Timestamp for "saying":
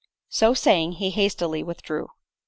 0.55-0.93